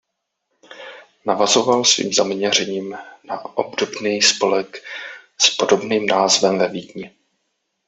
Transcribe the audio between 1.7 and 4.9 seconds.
svým zaměřením na obdobný spolek